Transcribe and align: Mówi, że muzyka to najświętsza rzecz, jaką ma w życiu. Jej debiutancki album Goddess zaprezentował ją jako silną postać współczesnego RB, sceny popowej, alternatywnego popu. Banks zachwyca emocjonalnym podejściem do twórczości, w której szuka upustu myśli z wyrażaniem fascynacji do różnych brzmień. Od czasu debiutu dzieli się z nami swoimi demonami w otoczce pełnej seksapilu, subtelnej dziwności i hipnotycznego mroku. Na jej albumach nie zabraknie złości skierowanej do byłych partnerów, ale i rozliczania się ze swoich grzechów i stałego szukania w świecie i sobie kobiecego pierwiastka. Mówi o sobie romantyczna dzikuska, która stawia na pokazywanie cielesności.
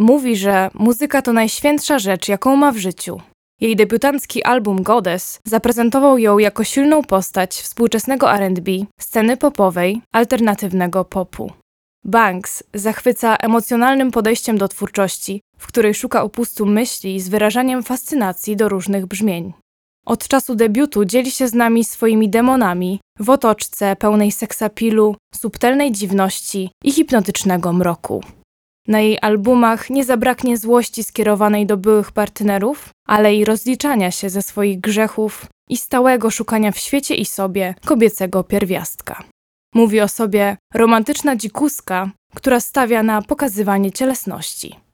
Mówi, 0.00 0.36
że 0.36 0.70
muzyka 0.74 1.22
to 1.22 1.32
najświętsza 1.32 1.98
rzecz, 1.98 2.28
jaką 2.28 2.56
ma 2.56 2.72
w 2.72 2.76
życiu. 2.76 3.20
Jej 3.60 3.76
debiutancki 3.76 4.42
album 4.42 4.82
Goddess 4.82 5.40
zaprezentował 5.44 6.18
ją 6.18 6.38
jako 6.38 6.64
silną 6.64 7.02
postać 7.02 7.54
współczesnego 7.54 8.32
RB, 8.36 8.68
sceny 9.00 9.36
popowej, 9.36 10.02
alternatywnego 10.12 11.04
popu. 11.04 11.52
Banks 12.04 12.62
zachwyca 12.74 13.36
emocjonalnym 13.36 14.10
podejściem 14.10 14.58
do 14.58 14.68
twórczości, 14.68 15.40
w 15.58 15.66
której 15.66 15.94
szuka 15.94 16.24
upustu 16.24 16.66
myśli 16.66 17.20
z 17.20 17.28
wyrażaniem 17.28 17.82
fascynacji 17.82 18.56
do 18.56 18.68
różnych 18.68 19.06
brzmień. 19.06 19.52
Od 20.06 20.28
czasu 20.28 20.54
debiutu 20.54 21.04
dzieli 21.04 21.30
się 21.30 21.48
z 21.48 21.54
nami 21.54 21.84
swoimi 21.84 22.28
demonami 22.28 23.00
w 23.18 23.30
otoczce 23.30 23.96
pełnej 23.96 24.32
seksapilu, 24.32 25.16
subtelnej 25.34 25.92
dziwności 25.92 26.70
i 26.84 26.92
hipnotycznego 26.92 27.72
mroku. 27.72 28.22
Na 28.90 29.00
jej 29.00 29.18
albumach 29.22 29.90
nie 29.90 30.04
zabraknie 30.04 30.56
złości 30.56 31.04
skierowanej 31.04 31.66
do 31.66 31.76
byłych 31.76 32.12
partnerów, 32.12 32.88
ale 33.06 33.34
i 33.34 33.44
rozliczania 33.44 34.10
się 34.10 34.30
ze 34.30 34.42
swoich 34.42 34.80
grzechów 34.80 35.46
i 35.68 35.76
stałego 35.76 36.30
szukania 36.30 36.72
w 36.72 36.78
świecie 36.78 37.14
i 37.14 37.24
sobie 37.24 37.74
kobiecego 37.84 38.44
pierwiastka. 38.44 39.24
Mówi 39.74 40.00
o 40.00 40.08
sobie 40.08 40.56
romantyczna 40.74 41.36
dzikuska, 41.36 42.10
która 42.34 42.60
stawia 42.60 43.02
na 43.02 43.22
pokazywanie 43.22 43.92
cielesności. 43.92 44.74